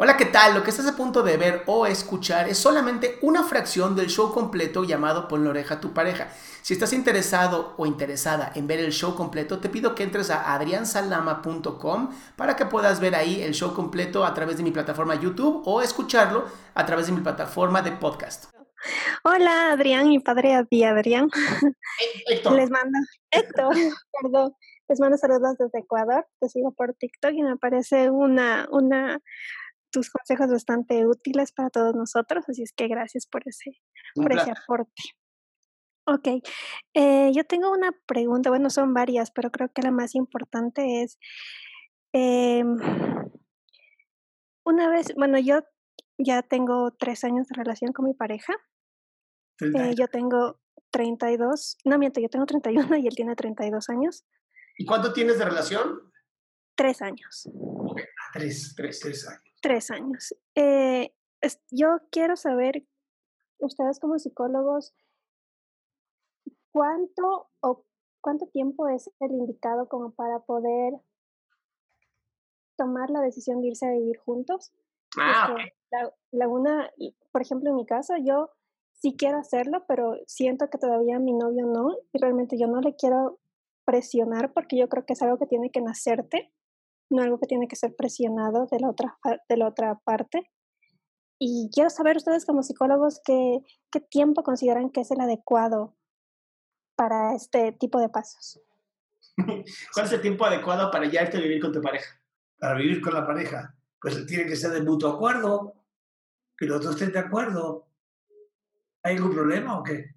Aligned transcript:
Hola, 0.00 0.16
¿qué 0.16 0.26
tal? 0.26 0.54
Lo 0.54 0.62
que 0.62 0.70
estás 0.70 0.86
a 0.86 0.94
punto 0.94 1.24
de 1.24 1.36
ver 1.36 1.64
o 1.66 1.84
escuchar 1.84 2.48
es 2.48 2.56
solamente 2.56 3.18
una 3.20 3.42
fracción 3.42 3.96
del 3.96 4.06
show 4.06 4.32
completo 4.32 4.84
llamado 4.84 5.26
Pon 5.26 5.42
la 5.42 5.50
oreja 5.50 5.74
a 5.74 5.80
tu 5.80 5.92
pareja. 5.92 6.28
Si 6.62 6.72
estás 6.72 6.92
interesado 6.92 7.74
o 7.76 7.84
interesada 7.84 8.52
en 8.54 8.68
ver 8.68 8.78
el 8.78 8.92
show 8.92 9.16
completo, 9.16 9.58
te 9.58 9.68
pido 9.68 9.96
que 9.96 10.04
entres 10.04 10.30
a 10.30 10.54
adriansalama.com 10.54 12.10
para 12.36 12.54
que 12.54 12.66
puedas 12.66 13.00
ver 13.00 13.16
ahí 13.16 13.42
el 13.42 13.54
show 13.54 13.74
completo 13.74 14.24
a 14.24 14.34
través 14.34 14.56
de 14.56 14.62
mi 14.62 14.70
plataforma 14.70 15.16
YouTube 15.16 15.62
o 15.66 15.82
escucharlo 15.82 16.44
a 16.74 16.86
través 16.86 17.08
de 17.08 17.14
mi 17.14 17.20
plataforma 17.20 17.82
de 17.82 17.90
podcast. 17.90 18.44
Hola, 19.24 19.72
Adrián, 19.72 20.06
mi 20.06 20.20
padre 20.20 20.54
Adrián. 20.54 21.28
Héctor. 22.28 22.52
Les 22.52 22.70
mando, 22.70 22.98
Héctor, 23.32 23.74
perdón. 24.22 24.54
Les 24.88 25.00
mando 25.00 25.18
saludos 25.18 25.58
desde 25.58 25.80
Ecuador. 25.80 26.24
Te 26.38 26.48
sigo 26.48 26.70
por 26.70 26.94
TikTok 26.94 27.32
y 27.32 27.42
me 27.42 27.56
parece 27.56 28.10
una, 28.10 28.68
una 28.70 29.20
tus 29.90 30.10
consejos 30.10 30.50
bastante 30.50 31.06
útiles 31.06 31.52
para 31.52 31.70
todos 31.70 31.94
nosotros, 31.94 32.44
así 32.48 32.62
es 32.62 32.72
que 32.72 32.88
gracias 32.88 33.26
por 33.26 33.42
ese, 33.46 33.80
por 34.14 34.32
ese 34.32 34.50
aporte. 34.50 35.02
Ok, 36.06 36.42
eh, 36.94 37.30
yo 37.34 37.44
tengo 37.44 37.70
una 37.70 37.92
pregunta, 38.06 38.48
bueno, 38.48 38.70
son 38.70 38.94
varias, 38.94 39.30
pero 39.30 39.50
creo 39.50 39.70
que 39.72 39.82
la 39.82 39.90
más 39.90 40.14
importante 40.14 41.02
es, 41.02 41.18
eh, 42.14 42.64
una 44.64 44.88
vez, 44.88 45.14
bueno, 45.16 45.38
yo 45.38 45.60
ya 46.18 46.42
tengo 46.42 46.92
tres 46.92 47.24
años 47.24 47.46
de 47.48 47.56
relación 47.56 47.92
con 47.92 48.06
mi 48.06 48.14
pareja, 48.14 48.54
eh, 49.60 49.94
yo 49.98 50.08
tengo 50.08 50.60
32, 50.90 51.78
no 51.84 51.98
miento, 51.98 52.20
yo 52.20 52.28
tengo 52.28 52.46
31 52.46 52.96
y 52.98 53.06
él 53.06 53.14
tiene 53.14 53.34
32 53.34 53.88
años. 53.90 54.24
¿Y 54.78 54.86
cuánto 54.86 55.12
tienes 55.12 55.38
de 55.38 55.44
relación? 55.44 56.12
Tres 56.74 57.02
años. 57.02 57.48
Okay. 57.52 58.04
Tres, 58.32 58.74
tres, 58.76 59.00
tres 59.00 59.28
años. 59.28 59.47
Tres 59.60 59.90
años. 59.90 60.34
Eh, 60.54 61.14
yo 61.70 62.00
quiero 62.10 62.36
saber, 62.36 62.86
ustedes 63.58 63.98
como 63.98 64.18
psicólogos, 64.18 64.94
¿cuánto 66.72 67.50
o 67.60 67.84
cuánto 68.20 68.46
tiempo 68.46 68.88
es 68.88 69.10
el 69.20 69.32
indicado 69.32 69.88
como 69.88 70.12
para 70.12 70.40
poder 70.40 70.94
tomar 72.76 73.10
la 73.10 73.20
decisión 73.20 73.60
de 73.60 73.68
irse 73.68 73.86
a 73.86 73.92
vivir 73.92 74.18
juntos? 74.18 74.72
Ah, 75.18 75.56
la, 75.90 76.14
la, 76.30 76.48
una, 76.48 76.90
por 77.32 77.42
ejemplo, 77.42 77.70
en 77.70 77.76
mi 77.76 77.86
caso, 77.86 78.14
yo 78.16 78.50
sí 78.92 79.16
quiero 79.16 79.38
hacerlo, 79.38 79.84
pero 79.86 80.16
siento 80.26 80.68
que 80.70 80.78
todavía 80.78 81.18
mi 81.18 81.32
novio 81.32 81.66
no, 81.66 81.96
y 82.12 82.18
realmente 82.18 82.58
yo 82.58 82.66
no 82.66 82.80
le 82.80 82.94
quiero 82.94 83.38
presionar 83.84 84.52
porque 84.52 84.76
yo 84.76 84.88
creo 84.88 85.06
que 85.06 85.14
es 85.14 85.22
algo 85.22 85.38
que 85.38 85.46
tiene 85.46 85.70
que 85.70 85.80
nacerte 85.80 86.52
no 87.10 87.22
algo 87.22 87.38
que 87.38 87.46
tiene 87.46 87.68
que 87.68 87.76
ser 87.76 87.94
presionado 87.96 88.66
de 88.70 88.80
la 88.80 88.90
otra, 88.90 89.18
de 89.48 89.56
la 89.56 89.68
otra 89.68 89.98
parte. 90.04 90.50
Y 91.40 91.70
quiero 91.72 91.90
saber 91.90 92.16
ustedes 92.16 92.44
como 92.44 92.62
psicólogos 92.62 93.20
qué, 93.24 93.60
qué 93.92 94.00
tiempo 94.00 94.42
consideran 94.42 94.90
que 94.90 95.02
es 95.02 95.10
el 95.10 95.20
adecuado 95.20 95.96
para 96.96 97.34
este 97.34 97.72
tipo 97.72 98.00
de 98.00 98.08
pasos. 98.08 98.60
¿Cuál 99.94 100.06
es 100.06 100.12
el 100.12 100.20
tiempo 100.20 100.44
adecuado 100.44 100.90
para 100.90 101.06
ya 101.06 101.22
irte 101.22 101.36
a 101.36 101.40
vivir 101.40 101.60
con 101.60 101.72
tu 101.72 101.80
pareja? 101.80 102.20
Para 102.58 102.74
vivir 102.74 103.00
con 103.00 103.14
la 103.14 103.24
pareja, 103.24 103.76
pues 104.00 104.26
tiene 104.26 104.46
que 104.46 104.56
ser 104.56 104.72
de 104.72 104.82
mutuo 104.82 105.12
acuerdo, 105.12 105.74
que 106.56 106.66
los 106.66 106.82
dos 106.82 106.94
estén 106.94 107.12
de 107.12 107.20
acuerdo. 107.20 107.86
¿Hay 109.04 109.14
algún 109.14 109.32
problema 109.32 109.78
o 109.78 109.84
qué? 109.84 110.16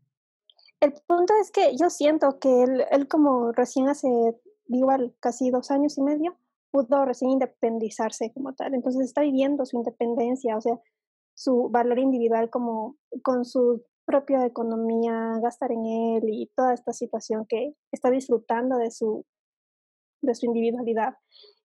El 0.80 0.94
punto 1.06 1.34
es 1.40 1.52
que 1.52 1.78
yo 1.78 1.92
siento 1.92 2.40
que 2.40 2.64
él, 2.64 2.84
él 2.90 3.08
como 3.08 3.52
recién 3.52 3.88
hace 3.88 4.08
igual 4.68 5.16
casi 5.20 5.52
dos 5.52 5.70
años 5.70 6.00
y 6.00 6.02
medio, 6.02 6.41
pudo 6.72 7.06
recién 7.06 7.32
independizarse 7.32 8.32
como 8.34 8.54
tal. 8.54 8.74
Entonces 8.74 9.06
está 9.06 9.22
viviendo 9.22 9.66
su 9.66 9.78
independencia, 9.78 10.58
o 10.58 10.62
sea, 10.62 10.80
su 11.36 11.70
valor 11.70 12.00
individual 12.00 12.50
como 12.50 12.98
con 13.24 13.46
su 13.46 13.84
propia 14.06 14.46
economía, 14.46 15.40
gastar 15.42 15.72
en 15.72 15.86
él 15.86 16.24
y 16.26 16.52
toda 16.56 16.74
esta 16.74 16.94
situación 16.94 17.46
que 17.48 17.76
está 17.92 18.10
disfrutando 18.10 18.78
de 18.78 18.92
su, 18.92 19.26
de 20.22 20.36
su 20.36 20.48
individualidad. 20.48 21.16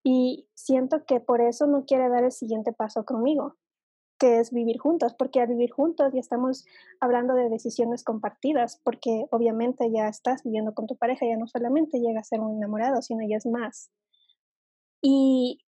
Y 0.05 0.49
siento 0.55 1.05
que 1.05 1.21
por 1.21 1.41
eso 1.41 1.66
no 1.66 1.84
quiere 1.84 2.09
dar 2.09 2.25
el 2.25 2.33
siguiente 2.33 2.72
paso 2.72 3.05
conmigo, 3.05 3.56
que 4.19 4.39
es 4.39 4.53
vivir 4.53 4.78
juntos, 4.78 5.15
porque 5.19 5.41
al 5.41 5.49
vivir 5.49 5.71
juntos 5.71 6.12
ya 6.12 6.21
estamos 6.21 6.65
hablando 7.00 7.34
de 7.34 7.49
decisiones 7.49 8.05
compartidas, 8.05 8.81
porque 8.84 9.27
obviamente 9.31 9.91
ya 9.91 10.09
estás 10.09 10.45
viviendo 10.45 10.75
con 10.75 10.87
tu 10.87 10.97
pareja, 10.97 11.27
ya 11.27 11.37
no 11.37 11.49
solamente 11.49 11.99
llega 11.99 12.21
a 12.21 12.25
ser 12.25 12.41
un 12.41 12.56
enamorado, 12.56 13.03
sino 13.03 13.27
ya 13.28 13.37
es 13.37 13.47
más. 13.47 13.91
Y 15.03 15.61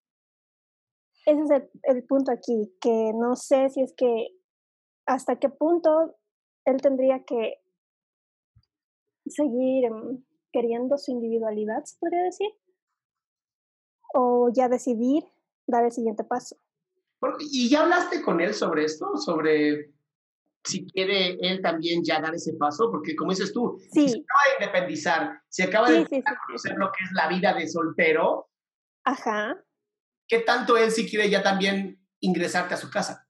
ese 1.26 1.42
es 1.42 1.62
el, 1.82 2.04
punto 2.04 2.32
aquí, 2.32 2.74
que 2.80 3.12
no 3.14 3.36
sé 3.36 3.68
si 3.70 3.82
es 3.82 3.92
que 3.96 4.28
hasta 5.06 5.38
qué 5.38 5.48
punto 5.48 6.16
él 6.64 6.80
tendría 6.80 7.24
que 7.24 7.60
seguir 9.26 9.90
mm, 9.90 10.24
queriendo 10.52 10.96
su 10.96 11.12
individualidad, 11.12 11.84
se 11.84 11.98
podría 11.98 12.22
decir, 12.22 12.48
o 14.14 14.50
ya 14.52 14.68
decidir 14.68 15.24
dar 15.66 15.84
el 15.84 15.92
siguiente 15.92 16.24
paso. 16.24 16.56
¿Y 17.40 17.68
ya 17.68 17.82
hablaste 17.82 18.22
con 18.22 18.40
él 18.40 18.54
sobre 18.54 18.84
esto? 18.84 19.16
Sobre 19.16 19.92
si 20.64 20.86
quiere 20.86 21.38
él 21.40 21.60
también 21.62 22.02
ya 22.04 22.20
dar 22.20 22.34
ese 22.34 22.54
paso, 22.54 22.90
porque 22.90 23.16
como 23.16 23.30
dices 23.30 23.52
tú, 23.52 23.78
sí. 23.92 24.08
se 24.08 24.18
acaba 24.18 24.40
de 24.48 24.64
independizar, 24.64 25.42
se 25.48 25.62
acaba 25.64 25.90
de 25.90 26.04
conocer 26.46 26.74
lo 26.76 26.90
que 26.92 27.04
es 27.04 27.12
la 27.12 27.28
vida 27.28 27.54
de 27.54 27.68
soltero, 27.68 28.48
Ajá. 29.08 29.56
¿Qué 30.28 30.40
tanto 30.40 30.76
él 30.76 30.90
sí 30.90 31.08
quiere 31.08 31.30
ya 31.30 31.42
también 31.42 31.98
ingresarte 32.20 32.74
a 32.74 32.76
su 32.76 32.90
casa? 32.90 33.26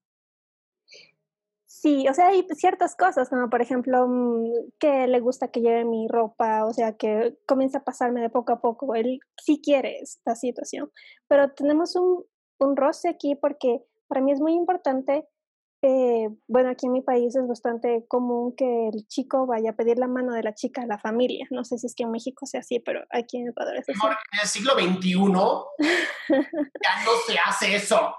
Sí, 1.66 2.08
o 2.08 2.14
sea, 2.14 2.28
hay 2.28 2.44
ciertas 2.56 2.96
cosas, 2.96 3.28
como 3.28 3.48
por 3.48 3.62
ejemplo, 3.62 4.08
mm, 4.08 4.72
que 4.80 5.06
le 5.06 5.20
gusta 5.20 5.52
que 5.52 5.60
lleve 5.60 5.84
mi 5.84 6.08
ropa, 6.08 6.64
o 6.64 6.72
sea, 6.72 6.96
que 6.96 7.38
comienza 7.46 7.78
a 7.78 7.84
pasarme 7.84 8.20
de 8.20 8.28
poco 8.28 8.52
a 8.52 8.60
poco. 8.60 8.96
Él 8.96 9.20
sí 9.40 9.60
quiere 9.62 10.00
esta 10.00 10.34
situación, 10.34 10.90
pero 11.28 11.52
tenemos 11.52 11.94
un, 11.94 12.24
un 12.58 12.76
roce 12.76 13.08
aquí 13.08 13.36
porque 13.36 13.84
para 14.08 14.20
mí 14.20 14.32
es 14.32 14.40
muy 14.40 14.54
importante 14.54 15.28
eh, 15.80 16.28
bueno, 16.48 16.70
aquí 16.70 16.86
en 16.86 16.92
mi 16.92 17.02
país 17.02 17.36
es 17.36 17.46
bastante 17.46 18.04
común 18.08 18.54
que 18.56 18.88
el 18.88 19.06
chico 19.06 19.46
vaya 19.46 19.70
a 19.70 19.76
pedir 19.76 19.98
la 19.98 20.08
mano 20.08 20.32
de 20.32 20.42
la 20.42 20.54
chica 20.54 20.82
a 20.82 20.86
la 20.86 20.98
familia. 20.98 21.46
No 21.50 21.64
sé 21.64 21.78
si 21.78 21.86
es 21.86 21.94
que 21.94 22.02
en 22.02 22.10
México 22.10 22.46
sea 22.46 22.60
así, 22.60 22.80
pero 22.80 23.04
aquí 23.10 23.38
en 23.38 23.48
Ecuador 23.48 23.76
es 23.76 23.88
así. 23.88 23.98
En 24.32 24.40
el 24.40 24.48
siglo 24.48 24.72
XXI 24.72 25.12
ya 26.82 27.04
no 27.04 27.12
se 27.26 27.38
hace 27.44 27.76
eso. 27.76 28.14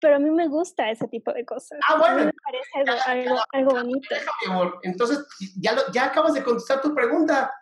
Pero 0.00 0.16
a 0.16 0.18
mí 0.18 0.30
me 0.30 0.48
gusta 0.48 0.90
ese 0.90 1.06
tipo 1.06 1.32
de 1.32 1.44
cosas. 1.44 1.78
Ah, 1.86 1.96
bueno. 1.96 2.24
me 2.24 2.32
parece 2.32 3.02
algo, 3.06 3.38
algo, 3.52 3.70
bonito. 3.72 4.08
mi 4.44 4.52
amor. 4.52 4.80
Entonces, 4.82 5.24
ya, 5.60 5.76
ya 5.92 6.06
acabas 6.06 6.34
de 6.34 6.42
contestar 6.42 6.80
tu 6.80 6.94
pregunta. 6.94 7.52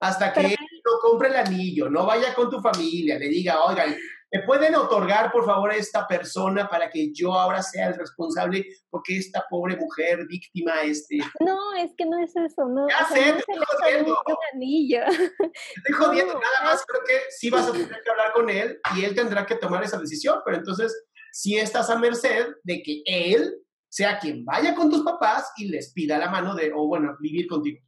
Hasta 0.00 0.32
que 0.32 0.40
él 0.40 0.56
no 0.84 0.92
compre 1.00 1.28
el 1.28 1.36
anillo, 1.36 1.90
no 1.90 2.06
vaya 2.06 2.32
con 2.32 2.48
tu 2.48 2.60
familia, 2.60 3.18
le 3.18 3.28
diga, 3.28 3.64
oiga, 3.64 3.84
¿Me 4.30 4.42
pueden 4.42 4.74
otorgar, 4.74 5.32
por 5.32 5.46
favor, 5.46 5.70
a 5.70 5.76
esta 5.76 6.06
persona 6.06 6.68
para 6.68 6.90
que 6.90 7.10
yo 7.14 7.32
ahora 7.32 7.62
sea 7.62 7.88
el 7.88 7.94
responsable? 7.94 8.66
Porque 8.90 9.16
esta 9.16 9.44
pobre 9.48 9.76
mujer 9.76 10.26
víctima, 10.26 10.82
este... 10.82 11.18
No, 11.40 11.74
es 11.74 11.92
que 11.96 12.04
no 12.04 12.18
es 12.18 12.36
eso, 12.36 12.68
no. 12.68 12.86
Ya 12.88 13.06
sé, 13.06 13.32
te 13.32 13.38
estoy 13.38 13.56
jodiendo. 13.56 14.22
Un 14.26 14.36
anillo. 14.52 15.00
Te 15.06 15.54
estoy 15.76 15.94
jodiendo, 15.94 16.34
nada 16.34 16.62
más 16.64 16.84
creo 16.86 17.02
que 17.06 17.14
sí 17.30 17.48
vas 17.48 17.68
a 17.68 17.72
tener 17.72 17.88
que 17.88 18.10
hablar 18.10 18.32
con 18.34 18.50
él 18.50 18.78
y 18.96 19.04
él 19.04 19.14
tendrá 19.14 19.46
que 19.46 19.56
tomar 19.56 19.82
esa 19.82 19.98
decisión, 19.98 20.40
pero 20.44 20.58
entonces 20.58 21.06
sí 21.32 21.56
estás 21.56 21.88
a 21.88 21.98
merced 21.98 22.48
de 22.64 22.82
que 22.82 23.02
él 23.06 23.54
sea 23.88 24.18
quien 24.18 24.44
vaya 24.44 24.74
con 24.74 24.90
tus 24.90 25.02
papás 25.02 25.50
y 25.56 25.68
les 25.68 25.92
pida 25.94 26.18
la 26.18 26.28
mano 26.28 26.54
de, 26.54 26.70
o 26.74 26.86
bueno, 26.86 27.16
vivir 27.18 27.46
contigo. 27.46 27.80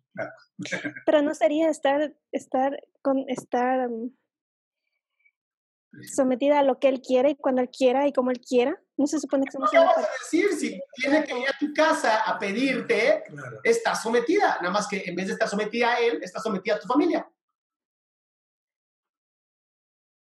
Pero 1.05 1.23
no 1.23 1.35
sería 1.35 1.69
estar, 1.69 2.15
estar 2.33 2.81
con, 3.03 3.25
estar... 3.29 3.89
Um, 3.89 4.11
sometida 6.13 6.61
a 6.61 6.63
lo 6.63 6.79
que 6.79 6.89
él 6.89 7.01
quiere 7.01 7.31
y 7.31 7.37
cuando 7.37 7.63
él 7.63 7.71
quiera 7.71 8.07
y 8.07 8.13
como 8.13 8.31
él 8.31 8.41
quiera. 8.41 8.81
No 8.97 9.07
se 9.07 9.19
supone 9.19 9.45
que 9.45 9.53
somos... 9.53 9.71
¿Qué 9.71 9.79
vas 9.79 9.97
a 9.97 10.01
decir? 10.01 10.53
Si 10.53 10.81
tiene 10.95 11.25
que 11.25 11.39
ir 11.39 11.49
a 11.49 11.59
tu 11.59 11.73
casa 11.73 12.23
a 12.23 12.39
pedirte, 12.39 13.25
está 13.65 13.95
sometida. 13.95 14.59
Nada 14.61 14.71
más 14.71 14.87
que 14.89 15.03
en 15.05 15.17
vez 15.17 15.27
de 15.27 15.33
estar 15.33 15.49
sometida 15.49 15.95
a 15.95 16.01
él, 16.01 16.21
está 16.23 16.41
sometida 16.41 16.77
a 16.77 16.81
tu 16.81 16.87
familia. 16.87 17.29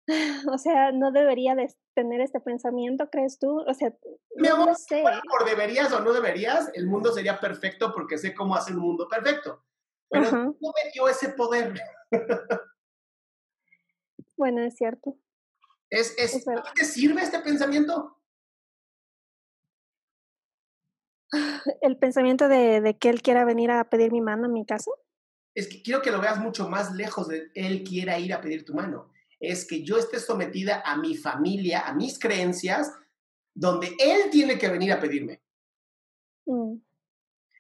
O 0.54 0.58
sea, 0.60 0.92
no 0.92 1.12
debería 1.12 1.56
de 1.56 1.68
tener 1.96 2.22
este 2.22 2.40
pensamiento, 2.40 3.10
¿crees 3.10 3.40
tú? 3.40 3.62
O 3.62 3.74
sea, 3.74 3.92
Mi 4.36 4.48
amor, 4.48 4.68
no 4.68 4.76
sé. 4.76 5.04
por 5.28 5.46
deberías 5.50 5.92
o 5.94 6.00
no 6.00 6.14
deberías, 6.14 6.70
el 6.76 6.86
mundo 6.86 7.12
sería 7.12 7.40
perfecto 7.40 7.92
porque 7.92 8.20
sé 8.20 8.36
cómo 8.36 8.56
hacer 8.56 8.76
un 8.76 8.84
mundo 8.84 9.08
perfecto. 9.08 9.64
Pero 10.10 10.32
no 10.32 10.54
me 10.62 10.92
dio 10.94 11.08
ese 11.08 11.30
poder. 11.30 11.74
bueno, 14.38 14.62
es 14.62 14.76
cierto. 14.76 15.18
¿Es, 15.96 16.14
es, 16.18 16.44
¿Te 16.76 16.84
sirve 16.84 17.22
este 17.22 17.40
pensamiento? 17.40 18.20
¿El 21.82 21.98
pensamiento 21.98 22.48
de, 22.48 22.82
de, 22.82 22.98
que 22.98 23.10
él 23.10 23.22
quiera 23.22 23.46
venir 23.46 23.72
a 23.72 23.90
pedir 23.90 24.12
mi 24.12 24.22
mano 24.22 24.46
en 24.46 24.54
mi 24.54 24.66
caso? 24.66 24.92
Es 25.54 25.68
que 25.68 25.82
quiero 25.82 26.02
que 26.02 26.12
lo 26.12 26.20
veas 26.20 26.38
mucho 26.40 26.68
más 26.70 26.94
lejos 26.94 27.30
de 27.30 27.50
él 27.56 27.84
quiera 27.84 28.20
ir 28.20 28.34
a 28.34 28.42
pedir 28.42 28.66
tu 28.66 28.74
mano. 28.74 29.10
Es 29.40 29.66
que 29.66 29.84
yo 29.84 29.98
esté 29.98 30.20
sometida 30.20 30.82
a 30.86 30.98
mi 30.98 31.16
familia, 31.16 31.82
a 31.88 31.94
mis 31.94 32.20
creencias, 32.20 32.92
donde 33.54 33.96
él 34.00 34.30
tiene 34.32 34.58
que 34.58 34.68
venir 34.68 34.92
a 34.92 35.00
pedirme. 35.00 35.42
Mm. 36.46 36.76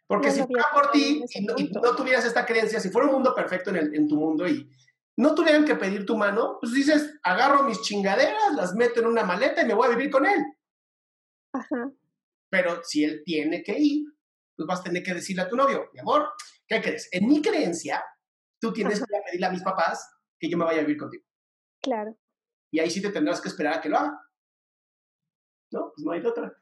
Porque 0.07 0.27
No 0.27 0.33
si 0.33 0.43
fuera 0.43 0.65
por 0.73 0.91
ti 0.91 1.23
y 1.33 1.41
no, 1.45 1.53
y 1.57 1.63
punto. 1.65 1.81
no 1.81 1.95
tuvieras 1.95 2.25
esta 2.25 2.45
creencia, 2.45 2.79
si 2.81 2.89
fuera 2.89 3.07
un 3.07 3.13
mundo 3.13 3.33
perfecto 3.33 3.69
en, 3.69 3.77
el- 3.77 3.95
en 3.95 4.07
tu 4.09 4.17
mundo 4.17 4.45
y 4.47 4.69
no 5.17 5.33
tuvieran 5.35 5.65
que 5.65 5.75
pedir 5.75 6.05
tu 6.05 6.17
mano, 6.17 6.57
pues 6.59 6.73
dices, 6.73 7.17
agarro 7.23 7.63
mis 7.63 7.81
chingaderas, 7.81 8.53
las 8.55 8.73
meto 8.75 8.99
en 8.99 9.07
una 9.07 9.23
maleta 9.23 9.61
y 9.61 9.65
me 9.65 9.73
voy 9.73 9.87
a 9.87 9.95
vivir 9.95 10.11
con 10.11 10.25
él. 10.25 10.43
Ajá. 11.53 11.91
Pero 12.49 12.81
si 12.83 13.03
él 13.03 13.21
tiene 13.25 13.63
que 13.63 13.77
ir, 13.79 14.05
pues 14.55 14.67
vas 14.67 14.79
a 14.81 14.83
tener 14.83 15.03
que 15.03 15.13
decirle 15.13 15.43
a 15.43 15.49
tu 15.49 15.55
novio, 15.55 15.89
mi 15.93 15.99
amor, 15.99 16.29
¿qué 16.67 16.81
crees? 16.81 17.07
En 17.11 17.27
mi 17.27 17.41
creencia, 17.41 18.03
tú 18.59 18.73
tienes 18.73 18.97
Ajá. 19.01 19.05
que 19.09 19.21
pedirle 19.25 19.47
a 19.47 19.51
mis 19.51 19.63
papás 19.63 20.09
que 20.39 20.49
yo 20.49 20.57
me 20.57 20.65
vaya 20.65 20.79
a 20.79 20.83
vivir 20.83 20.97
contigo. 20.97 21.23
Claro. 21.81 22.17
Y 22.71 22.79
ahí 22.79 22.89
sí 22.89 23.01
te 23.01 23.09
tendrás 23.09 23.39
que 23.39 23.47
esperar 23.49 23.75
a 23.75 23.81
que 23.81 23.89
lo 23.89 23.97
haga. 23.97 24.19
No, 25.71 25.91
pues 25.95 26.05
no 26.05 26.11
hay 26.11 26.21
de 26.21 26.27
otra. 26.27 26.53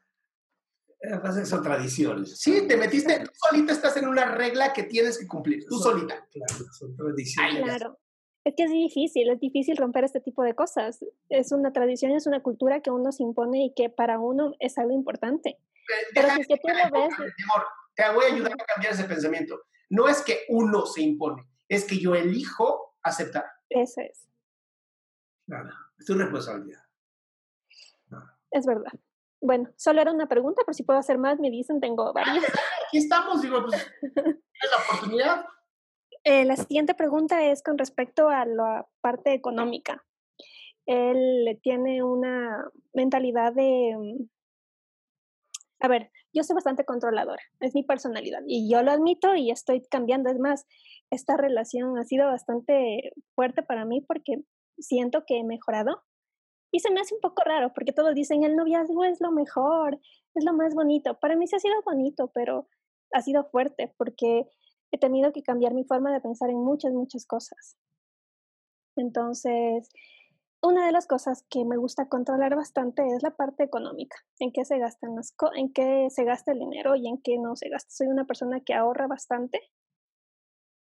Eh, 1.00 1.18
pasa 1.22 1.40
que 1.40 1.46
son 1.46 1.62
tradiciones. 1.62 2.38
Sí, 2.40 2.66
te 2.66 2.76
metiste, 2.76 3.18
tú 3.20 3.30
solita 3.34 3.72
estás 3.72 3.96
en 3.96 4.08
una 4.08 4.24
regla 4.34 4.72
que 4.72 4.84
tienes 4.84 5.18
que 5.18 5.26
cumplir, 5.26 5.64
tú 5.68 5.78
Son- 5.78 5.92
solita. 5.92 6.26
Claro, 6.30 6.64
son 6.72 6.96
tradiciones. 6.96 7.54
Ay, 7.56 7.62
Claro. 7.62 7.98
Es 8.44 8.54
que 8.56 8.64
es 8.64 8.70
difícil, 8.70 9.30
es 9.30 9.40
difícil 9.40 9.76
romper 9.76 10.04
este 10.04 10.20
tipo 10.20 10.42
de 10.42 10.54
cosas. 10.54 11.02
Es 11.30 11.50
una 11.50 11.72
tradición, 11.72 12.12
es 12.12 12.26
una 12.26 12.42
cultura 12.42 12.80
que 12.80 12.90
uno 12.90 13.10
se 13.10 13.22
impone 13.22 13.64
y 13.64 13.74
que 13.74 13.88
para 13.88 14.18
uno 14.18 14.52
es 14.58 14.76
algo 14.76 14.92
importante. 14.92 15.58
Pero 16.14 16.28
si 16.30 16.42
es 16.42 16.46
que 16.48 16.56
tú 16.56 16.68
lo 16.68 16.90
ves, 16.90 17.14
amor, 17.14 17.66
te 17.94 18.02
voy 18.12 18.24
a 18.24 18.34
ayudar 18.34 18.52
a 18.52 18.64
cambiar 18.74 18.92
ese 18.92 19.04
pensamiento. 19.04 19.62
No 19.88 20.08
es 20.08 20.22
que 20.22 20.40
uno 20.48 20.84
se 20.86 21.02
impone, 21.02 21.48
es 21.68 21.84
que 21.84 21.98
yo 21.98 22.14
elijo 22.14 22.96
aceptar. 23.02 23.44
eso 23.70 24.00
es, 24.00 24.28
Claro, 25.46 25.70
es 25.98 26.06
tu 26.06 26.14
responsabilidad. 26.14 26.80
es 28.50 28.66
verdad. 28.66 28.92
Bueno, 29.40 29.70
solo 29.76 30.00
era 30.00 30.10
una 30.10 30.26
pregunta, 30.26 30.62
pero 30.64 30.72
si 30.72 30.84
puedo 30.84 30.98
hacer 30.98 31.18
más, 31.18 31.38
me 31.38 31.50
dicen, 31.50 31.78
tengo 31.80 32.12
varias. 32.14 32.36
Aquí 32.88 32.98
estamos, 32.98 33.42
digo, 33.42 33.62
pues, 33.62 33.90
tienes 34.00 34.40
la 34.70 34.84
oportunidad. 34.88 35.44
Eh, 36.24 36.46
la 36.46 36.56
siguiente 36.56 36.94
pregunta 36.94 37.44
es 37.44 37.62
con 37.62 37.76
respecto 37.76 38.28
a 38.30 38.46
la 38.46 38.86
parte 39.02 39.34
económica. 39.34 40.04
Él 40.86 41.58
tiene 41.62 42.02
una 42.02 42.70
mentalidad 42.94 43.52
de... 43.52 43.94
mm, 43.96 44.28
A 45.80 45.88
ver, 45.88 46.10
yo 46.32 46.42
soy 46.42 46.54
bastante 46.54 46.84
controladora, 46.84 47.42
es 47.60 47.74
mi 47.74 47.82
personalidad 47.82 48.40
y 48.46 48.70
yo 48.70 48.82
lo 48.82 48.90
admito 48.90 49.34
y 49.34 49.50
estoy 49.50 49.82
cambiando. 49.82 50.30
Es 50.30 50.38
más, 50.38 50.66
esta 51.10 51.36
relación 51.36 51.98
ha 51.98 52.04
sido 52.04 52.26
bastante 52.26 53.12
fuerte 53.34 53.62
para 53.62 53.84
mí 53.84 54.00
porque 54.00 54.42
siento 54.78 55.24
que 55.26 55.38
he 55.38 55.44
mejorado 55.44 56.02
y 56.72 56.80
se 56.80 56.90
me 56.90 57.00
hace 57.00 57.14
un 57.14 57.20
poco 57.20 57.42
raro 57.44 57.72
porque 57.74 57.92
todos 57.92 58.14
dicen 58.14 58.44
el 58.44 58.56
noviazgo 58.56 59.04
es 59.04 59.20
lo 59.20 59.30
mejor, 59.30 60.00
es 60.34 60.44
lo 60.44 60.54
más 60.54 60.74
bonito. 60.74 61.18
Para 61.20 61.36
mí 61.36 61.46
sí 61.46 61.56
ha 61.56 61.60
sido 61.60 61.74
bonito, 61.84 62.30
pero 62.34 62.66
ha 63.12 63.20
sido 63.22 63.44
fuerte 63.44 63.94
porque 63.98 64.48
he 64.94 64.98
tenido 64.98 65.32
que 65.32 65.42
cambiar 65.42 65.74
mi 65.74 65.84
forma 65.84 66.12
de 66.12 66.20
pensar 66.20 66.50
en 66.50 66.58
muchas, 66.58 66.92
muchas 66.92 67.26
cosas. 67.26 67.76
Entonces, 68.96 69.88
una 70.62 70.86
de 70.86 70.92
las 70.92 71.06
cosas 71.06 71.44
que 71.50 71.64
me 71.64 71.76
gusta 71.76 72.08
controlar 72.08 72.54
bastante 72.54 73.04
es 73.06 73.22
la 73.22 73.32
parte 73.32 73.64
económica, 73.64 74.16
en 74.38 74.52
qué 74.52 74.64
se 74.64 74.78
las 74.78 74.96
en 75.56 75.72
qué 75.72 76.08
se 76.10 76.24
gasta 76.24 76.52
el 76.52 76.60
dinero 76.60 76.94
y 76.94 77.08
en 77.08 77.20
qué 77.20 77.38
no 77.38 77.56
se 77.56 77.68
gasta. 77.68 77.90
Soy 77.90 78.06
una 78.06 78.24
persona 78.24 78.60
que 78.60 78.72
ahorra 78.72 79.06
bastante 79.08 79.60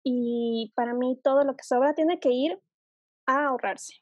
y 0.04 0.72
para 0.76 0.94
mí 0.94 1.20
todo 1.22 1.42
lo 1.44 1.56
que 1.56 1.64
sobra 1.64 1.94
tiene 1.94 2.20
que 2.20 2.30
ir 2.30 2.62
a 3.26 3.48
ahorrarse. 3.48 3.94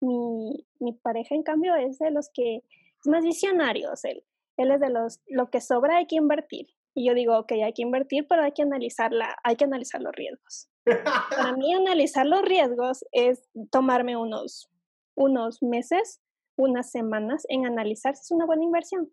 Mi, 0.00 0.66
mi 0.80 0.92
pareja, 0.92 1.36
en 1.36 1.44
cambio, 1.44 1.76
es 1.76 1.98
de 1.98 2.10
los 2.10 2.30
que 2.34 2.56
es 2.56 3.06
más 3.06 3.22
visionario. 3.22 3.90
Él, 4.02 4.24
él 4.56 4.70
es 4.72 4.80
de 4.80 4.90
los, 4.90 5.20
lo 5.28 5.50
que 5.50 5.60
sobra 5.60 5.98
hay 5.98 6.06
que 6.06 6.16
invertir. 6.16 6.66
Y 6.94 7.06
yo 7.06 7.14
digo, 7.14 7.38
ok, 7.38 7.52
hay 7.64 7.72
que 7.72 7.82
invertir, 7.82 8.26
pero 8.28 8.42
hay 8.42 8.52
que 8.52 8.62
analizarla, 8.62 9.36
hay 9.44 9.56
que 9.56 9.64
analizar 9.64 10.00
los 10.00 10.14
riesgos. 10.14 10.68
Para 10.84 11.52
mí 11.56 11.72
analizar 11.72 12.26
los 12.26 12.42
riesgos 12.42 13.04
es 13.12 13.48
tomarme 13.70 14.16
unos, 14.16 14.70
unos 15.14 15.62
meses, 15.62 16.20
unas 16.56 16.90
semanas 16.90 17.44
en 17.48 17.66
analizar 17.66 18.16
si 18.16 18.22
es 18.22 18.30
una 18.30 18.46
buena 18.46 18.64
inversión. 18.64 19.10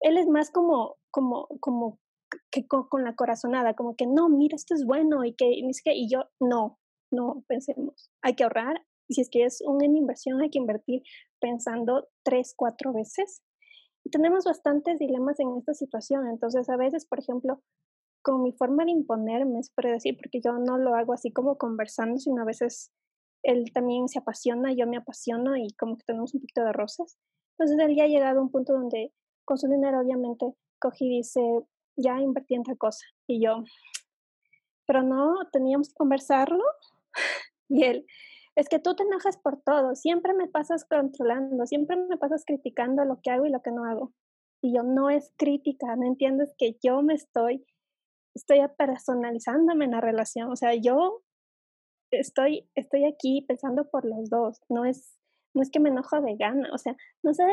Él 0.00 0.18
es 0.18 0.28
más 0.28 0.50
como, 0.50 0.96
como, 1.10 1.48
como 1.60 1.98
que 2.50 2.66
con, 2.66 2.88
con 2.88 3.04
la 3.04 3.14
corazonada, 3.14 3.74
como 3.74 3.96
que 3.96 4.06
no, 4.06 4.28
mira, 4.28 4.56
esto 4.56 4.74
es 4.74 4.84
bueno 4.84 5.24
y 5.24 5.34
que, 5.34 5.50
y 5.50 6.08
yo, 6.10 6.24
no, 6.40 6.78
no, 7.10 7.44
pensemos, 7.46 8.10
hay 8.22 8.34
que 8.34 8.44
ahorrar. 8.44 8.84
Si 9.08 9.20
es 9.20 9.28
que 9.28 9.44
es 9.44 9.60
una 9.60 9.84
inversión, 9.84 10.40
hay 10.40 10.48
que 10.48 10.58
invertir 10.58 11.02
pensando 11.38 12.08
tres, 12.22 12.54
cuatro 12.56 12.92
veces. 12.94 13.42
Tenemos 14.10 14.44
bastantes 14.44 14.98
dilemas 14.98 15.40
en 15.40 15.56
esta 15.56 15.74
situación. 15.74 16.26
Entonces, 16.28 16.68
a 16.68 16.76
veces, 16.76 17.06
por 17.06 17.18
ejemplo, 17.18 17.62
con 18.22 18.42
mi 18.42 18.52
forma 18.52 18.84
de 18.84 18.92
imponerme, 18.92 19.60
es 19.60 19.70
por 19.70 19.86
decir, 19.86 20.16
porque 20.16 20.40
yo 20.42 20.52
no 20.58 20.78
lo 20.78 20.94
hago 20.94 21.12
así 21.12 21.32
como 21.32 21.58
conversando, 21.58 22.18
sino 22.18 22.42
a 22.42 22.46
veces 22.46 22.90
él 23.42 23.70
también 23.72 24.08
se 24.08 24.18
apasiona, 24.18 24.72
yo 24.72 24.86
me 24.86 24.96
apasiono 24.96 25.56
y 25.56 25.68
como 25.78 25.98
que 25.98 26.04
tenemos 26.06 26.34
un 26.34 26.40
poquito 26.40 26.64
de 26.64 26.72
roces. 26.72 27.18
Entonces 27.58 27.78
él 27.86 27.94
ya 27.96 28.04
ha 28.04 28.08
llegado 28.08 28.40
a 28.40 28.42
un 28.42 28.50
punto 28.50 28.72
donde 28.72 29.12
con 29.44 29.58
su 29.58 29.68
dinero 29.68 30.00
obviamente 30.00 30.54
cogí 30.80 31.06
y 31.06 31.18
dice, 31.18 31.40
ya 31.96 32.18
invertí 32.18 32.54
en 32.54 32.62
tal 32.62 32.78
cosa. 32.78 33.04
Y 33.28 33.44
yo, 33.44 33.62
pero 34.86 35.02
no, 35.02 35.34
teníamos 35.52 35.88
que 35.88 35.94
conversarlo. 35.94 36.64
Y 37.66 37.82
él, 37.84 38.06
es 38.56 38.68
que 38.68 38.78
tú 38.78 38.94
te 38.94 39.02
enojas 39.02 39.36
por 39.36 39.60
todo, 39.60 39.94
siempre 39.94 40.34
me 40.34 40.48
pasas 40.48 40.84
controlando, 40.84 41.66
siempre 41.66 41.96
me 41.96 42.16
pasas 42.16 42.44
criticando 42.44 43.04
lo 43.04 43.20
que 43.20 43.30
hago 43.30 43.46
y 43.46 43.50
lo 43.50 43.62
que 43.62 43.72
no 43.72 43.84
hago. 43.84 44.12
Y 44.62 44.74
yo, 44.74 44.82
no 44.82 45.10
es 45.10 45.32
crítica, 45.36 45.94
no 45.96 46.06
entiendes 46.06 46.54
que 46.56 46.78
yo 46.82 47.02
me 47.02 47.14
estoy 47.14 47.64
estoy 48.34 48.60
personalizándome 48.76 49.86
en 49.86 49.92
la 49.92 50.00
relación. 50.00 50.50
O 50.50 50.56
sea, 50.56 50.74
yo 50.74 51.22
estoy, 52.10 52.68
estoy 52.74 53.04
aquí 53.04 53.42
pensando 53.42 53.88
por 53.88 54.04
los 54.04 54.28
dos. 54.28 54.60
No 54.68 54.84
es, 54.84 55.16
no 55.54 55.62
es 55.62 55.70
que 55.70 55.80
me 55.80 55.90
enojo 55.90 56.20
de 56.20 56.36
gana. 56.36 56.68
O 56.72 56.78
sea, 56.78 56.96
no 57.22 57.32
sé. 57.32 57.44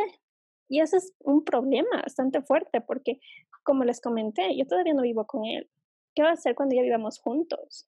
Y 0.68 0.82
eso 0.82 0.98
es 0.98 1.14
un 1.20 1.44
problema 1.44 2.02
bastante 2.02 2.42
fuerte 2.42 2.82
porque, 2.82 3.20
como 3.64 3.84
les 3.84 4.02
comenté, 4.02 4.56
yo 4.58 4.66
todavía 4.66 4.94
no 4.94 5.04
vivo 5.04 5.26
con 5.28 5.46
él. 5.46 5.70
¿Qué 6.16 6.24
va 6.24 6.30
a 6.30 6.34
hacer 6.34 6.56
cuando 6.56 6.76
ya 6.76 6.82
vivamos 6.82 7.20
juntos? 7.20 7.88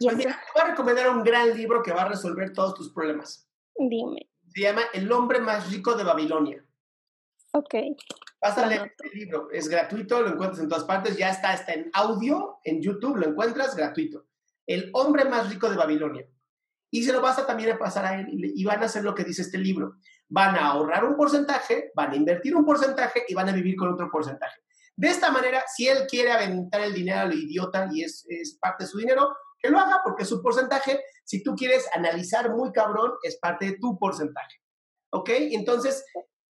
Pues 0.00 0.16
mira, 0.16 0.32
te 0.32 0.52
voy 0.60 0.68
a 0.68 0.70
recomendar 0.72 1.10
un 1.10 1.22
gran 1.22 1.56
libro 1.56 1.82
que 1.82 1.92
va 1.92 2.02
a 2.02 2.08
resolver 2.08 2.52
todos 2.52 2.74
tus 2.74 2.92
problemas. 2.92 3.48
dime. 3.76 4.28
Se 4.52 4.60
llama 4.60 4.82
El 4.92 5.10
hombre 5.10 5.40
más 5.40 5.70
rico 5.70 5.94
de 5.94 6.04
Babilonia. 6.04 6.64
Ok, 7.52 7.74
Vas 8.44 8.58
a 8.58 8.66
leer 8.66 8.94
el 8.98 9.18
libro, 9.18 9.48
es 9.50 9.68
gratuito, 9.68 10.20
lo 10.20 10.28
encuentras 10.28 10.60
en 10.60 10.68
todas 10.68 10.84
partes, 10.84 11.16
ya 11.16 11.30
está, 11.30 11.54
está 11.54 11.72
en 11.72 11.88
audio, 11.94 12.58
en 12.62 12.82
YouTube, 12.82 13.16
lo 13.16 13.26
encuentras 13.26 13.74
gratuito. 13.74 14.26
El 14.66 14.90
hombre 14.92 15.24
más 15.24 15.48
rico 15.48 15.70
de 15.70 15.76
Babilonia. 15.76 16.28
Y 16.90 17.04
se 17.04 17.12
lo 17.12 17.22
vas 17.22 17.38
a 17.38 17.46
también 17.46 17.72
a 17.72 17.78
pasar 17.78 18.04
a 18.04 18.20
él 18.20 18.28
y 18.30 18.64
van 18.64 18.82
a 18.82 18.86
hacer 18.86 19.02
lo 19.02 19.14
que 19.14 19.24
dice 19.24 19.40
este 19.40 19.56
libro. 19.56 19.96
Van 20.28 20.56
a 20.56 20.66
ahorrar 20.66 21.04
un 21.06 21.16
porcentaje, 21.16 21.90
van 21.94 22.12
a 22.12 22.16
invertir 22.16 22.54
un 22.54 22.66
porcentaje 22.66 23.24
y 23.26 23.34
van 23.34 23.48
a 23.48 23.52
vivir 23.52 23.76
con 23.76 23.90
otro 23.90 24.10
porcentaje. 24.10 24.60
De 24.94 25.08
esta 25.08 25.30
manera, 25.30 25.64
si 25.66 25.88
él 25.88 26.06
quiere 26.06 26.30
aventar 26.30 26.82
el 26.82 26.92
dinero 26.92 27.20
a 27.20 27.24
lo 27.24 27.32
idiota 27.32 27.88
y 27.90 28.02
es, 28.02 28.26
es 28.28 28.58
parte 28.60 28.84
de 28.84 28.90
su 28.90 28.98
dinero, 28.98 29.34
que 29.64 29.70
lo 29.70 29.78
haga 29.78 30.02
porque 30.04 30.26
su 30.26 30.42
porcentaje. 30.42 31.02
Si 31.24 31.42
tú 31.42 31.54
quieres 31.56 31.88
analizar 31.94 32.50
muy 32.50 32.70
cabrón, 32.70 33.12
es 33.22 33.38
parte 33.38 33.64
de 33.64 33.78
tu 33.78 33.98
porcentaje. 33.98 34.60
¿Ok? 35.10 35.30
Entonces, 35.30 36.04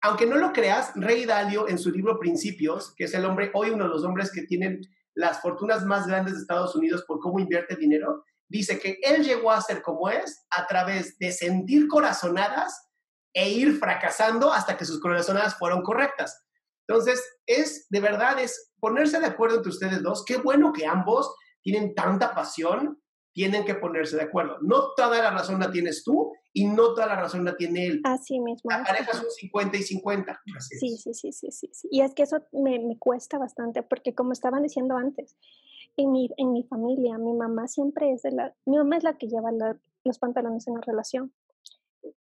aunque 0.00 0.26
no 0.26 0.36
lo 0.36 0.52
creas, 0.52 0.92
Rey 0.94 1.24
Dalio 1.24 1.68
en 1.68 1.78
su 1.78 1.90
libro 1.90 2.20
Principios, 2.20 2.94
que 2.94 3.04
es 3.04 3.14
el 3.14 3.24
hombre, 3.24 3.50
hoy 3.52 3.70
uno 3.70 3.84
de 3.84 3.90
los 3.90 4.04
hombres 4.04 4.30
que 4.30 4.42
tienen 4.42 4.80
las 5.14 5.40
fortunas 5.40 5.84
más 5.84 6.06
grandes 6.06 6.34
de 6.34 6.40
Estados 6.42 6.76
Unidos 6.76 7.04
por 7.04 7.18
cómo 7.18 7.40
invierte 7.40 7.74
dinero, 7.74 8.24
dice 8.48 8.78
que 8.78 9.00
él 9.02 9.24
llegó 9.24 9.50
a 9.50 9.60
ser 9.60 9.82
como 9.82 10.08
es 10.08 10.46
a 10.50 10.68
través 10.68 11.18
de 11.18 11.32
sentir 11.32 11.88
corazonadas 11.88 12.90
e 13.34 13.50
ir 13.50 13.76
fracasando 13.76 14.52
hasta 14.52 14.76
que 14.76 14.84
sus 14.84 15.00
corazonadas 15.00 15.56
fueron 15.58 15.82
correctas. 15.82 16.44
Entonces, 16.86 17.20
es 17.44 17.88
de 17.90 18.00
verdad, 18.00 18.38
es 18.38 18.72
ponerse 18.78 19.18
de 19.18 19.26
acuerdo 19.26 19.56
entre 19.56 19.70
ustedes 19.70 20.00
dos. 20.00 20.24
Qué 20.24 20.36
bueno 20.36 20.72
que 20.72 20.86
ambos 20.86 21.34
tienen 21.62 21.94
tanta 21.94 22.34
pasión, 22.34 23.00
tienen 23.32 23.64
que 23.64 23.74
ponerse 23.74 24.16
de 24.16 24.22
acuerdo. 24.22 24.56
No 24.60 24.92
toda 24.96 25.20
la 25.22 25.30
razón 25.30 25.60
la 25.60 25.70
tienes 25.70 26.02
tú 26.04 26.32
y 26.52 26.66
no 26.66 26.94
toda 26.94 27.06
la 27.06 27.16
razón 27.16 27.44
la 27.44 27.56
tiene 27.56 27.86
él. 27.86 28.00
así 28.04 28.40
mismo. 28.40 28.70
La 28.70 28.82
pareja 28.82 29.12
son 29.12 29.30
50 29.30 29.76
y 29.76 29.82
50. 29.82 30.40
Así 30.56 30.78
Sí, 30.78 30.96
sí, 30.96 31.14
sí, 31.14 31.32
sí, 31.32 31.50
sí, 31.52 31.70
sí. 31.72 31.88
Y 31.90 32.00
es 32.00 32.12
que 32.14 32.24
eso 32.24 32.38
me, 32.52 32.78
me 32.80 32.98
cuesta 32.98 33.38
bastante, 33.38 33.82
porque 33.84 34.14
como 34.14 34.32
estaban 34.32 34.62
diciendo 34.62 34.96
antes, 34.96 35.36
en 35.96 36.10
mi, 36.12 36.28
en 36.36 36.52
mi 36.52 36.64
familia, 36.64 37.18
mi 37.18 37.34
mamá 37.34 37.68
siempre 37.68 38.12
es 38.12 38.22
de 38.22 38.32
la, 38.32 38.54
mi 38.66 38.78
mamá 38.78 38.96
es 38.96 39.04
la 39.04 39.16
que 39.16 39.28
lleva 39.28 39.52
la- 39.52 39.78
los 40.04 40.18
pantalones 40.18 40.66
en 40.66 40.74
la 40.74 40.80
relación. 40.80 41.32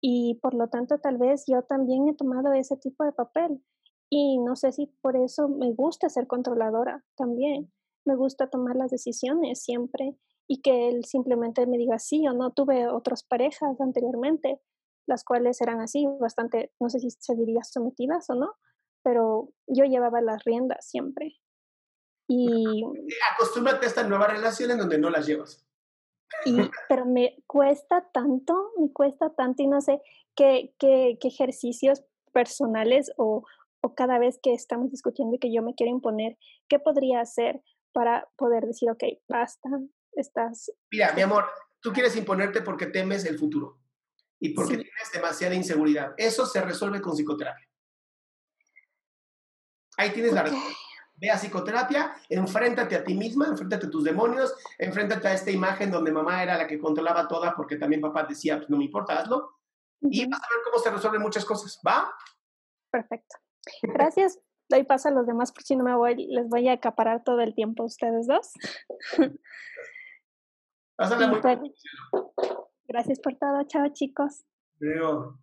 Y 0.01 0.39
por 0.41 0.53
lo 0.55 0.67
tanto, 0.69 0.97
tal 0.99 1.17
vez 1.17 1.45
yo 1.47 1.61
también 1.63 2.07
he 2.07 2.15
tomado 2.15 2.51
ese 2.53 2.75
tipo 2.77 3.03
de 3.05 3.11
papel. 3.13 3.63
Y 4.09 4.39
no 4.39 4.55
sé 4.55 4.71
si 4.71 4.87
por 5.01 5.15
eso 5.17 5.47
me 5.47 5.71
gusta 5.73 6.09
ser 6.09 6.27
controladora 6.27 7.03
también. 7.15 7.71
Me 8.07 8.15
gusta 8.15 8.49
tomar 8.49 8.75
las 8.75 8.89
decisiones 8.89 9.61
siempre 9.61 10.15
y 10.47 10.61
que 10.61 10.89
él 10.89 11.05
simplemente 11.05 11.67
me 11.67 11.77
diga 11.77 11.99
sí 11.99 12.27
o 12.27 12.33
no. 12.33 12.51
Tuve 12.51 12.87
otras 12.87 13.23
parejas 13.23 13.79
anteriormente 13.81 14.61
las 15.07 15.23
cuales 15.23 15.59
eran 15.61 15.79
así, 15.79 16.05
bastante, 16.19 16.71
no 16.79 16.89
sé 16.89 16.99
si 16.99 17.09
se 17.09 17.33
diría 17.35 17.63
sometidas 17.63 18.29
o 18.29 18.35
no, 18.35 18.53
pero 19.03 19.49
yo 19.65 19.85
llevaba 19.85 20.21
las 20.21 20.43
riendas 20.43 20.87
siempre. 20.87 21.39
Y 22.29 22.83
acostúmbrate 23.33 23.85
a 23.85 23.89
esta 23.89 24.03
nueva 24.03 24.27
relación 24.27 24.71
en 24.71 24.77
donde 24.77 24.97
no 24.97 25.09
las 25.09 25.25
llevas. 25.25 25.65
Y, 26.45 26.57
pero 26.89 27.05
me 27.05 27.41
cuesta 27.47 28.09
tanto, 28.13 28.71
me 28.77 28.91
cuesta 28.91 29.33
tanto 29.33 29.63
y 29.63 29.67
no 29.67 29.79
sé 29.79 30.01
qué, 30.35 30.75
qué, 30.77 31.17
qué 31.21 31.29
ejercicios 31.29 32.03
personales 32.33 33.13
o, 33.15 33.45
o, 33.81 33.95
cada 33.95 34.19
vez 34.19 34.37
que 34.43 34.53
estamos 34.53 34.91
discutiendo 34.91 35.35
y 35.35 35.39
que 35.39 35.53
yo 35.53 35.63
me 35.63 35.73
quiero 35.73 35.93
imponer, 35.93 36.37
¿qué 36.67 36.79
podría 36.79 37.21
hacer 37.21 37.63
para 37.93 38.27
poder 38.35 38.65
decir, 38.65 38.89
ok, 38.89 39.03
basta, 39.27 39.69
estás... 40.13 40.71
Mira, 40.91 41.13
mi 41.13 41.21
amor, 41.21 41.45
tú 41.79 41.91
quieres 41.91 42.15
imponerte 42.15 42.61
porque 42.61 42.87
temes 42.87 43.25
el 43.25 43.37
futuro 43.37 43.79
y 44.39 44.49
porque 44.49 44.75
tienes 44.75 45.11
demasiada 45.11 45.55
inseguridad. 45.55 46.13
Eso 46.17 46.45
se 46.45 46.61
resuelve 46.61 47.01
con 47.01 47.13
psicoterapia. 47.15 47.67
Ahí 49.97 50.11
tienes 50.11 50.33
la 50.33 50.43
respuesta. 50.43 50.73
Ve 51.19 51.31
a 51.31 51.37
psicoterapia, 51.37 52.15
enfréntate 52.29 52.95
a 52.95 53.03
ti 53.03 53.15
misma, 53.15 53.47
enfréntate 53.47 53.87
a 53.87 53.89
tus 53.89 54.03
demonios, 54.03 54.53
enfréntate 54.77 55.27
a 55.27 55.33
esta 55.33 55.49
imagen 55.49 55.89
donde 55.89 56.11
mamá 56.11 56.43
era 56.43 56.55
la 56.55 56.67
que 56.67 56.77
controlaba 56.77 57.27
todas 57.27 57.55
porque 57.55 57.77
también 57.77 58.01
papá 58.01 58.23
decía, 58.23 58.57
pues 58.57 58.69
no 58.69 58.77
me 58.77 58.85
importa, 58.85 59.17
hazlo. 59.17 59.57
Y 59.99 60.29
vas 60.29 60.39
a 60.39 60.53
ver 60.53 60.63
cómo 60.63 60.77
se 60.77 60.91
resuelven 60.91 61.21
muchas 61.23 61.43
cosas, 61.43 61.79
¿va? 61.85 62.13
Perfecto. 62.91 63.37
Gracias. 63.81 64.39
Doy 64.69 64.83
paso 64.83 65.07
a 65.07 65.11
los 65.11 65.27
demás 65.27 65.51
porque 65.51 65.65
si 65.65 65.75
no 65.75 65.83
me 65.83 65.95
voy, 65.95 66.27
les 66.27 66.47
voy 66.49 66.67
a 66.67 66.73
acaparar 66.73 67.23
todo 67.23 67.39
el 67.41 67.55
tiempo 67.55 67.83
a 67.83 67.85
ustedes 67.85 68.27
dos. 68.27 68.51
Pásale 70.97 71.27
muy 71.27 71.41
Gracias 72.87 73.19
por 73.19 73.35
todo. 73.35 73.63
Chao, 73.67 73.87
chicos. 73.93 74.45
Creo. 74.79 75.39